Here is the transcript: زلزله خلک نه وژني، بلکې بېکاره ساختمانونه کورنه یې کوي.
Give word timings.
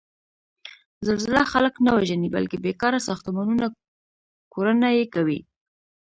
زلزله 1.07 1.41
خلک 1.51 1.73
نه 1.85 1.91
وژني، 1.97 2.29
بلکې 2.35 2.57
بېکاره 2.65 2.99
ساختمانونه 3.07 3.65
کورنه 4.53 4.87
یې 4.97 5.05
کوي. 5.13 5.39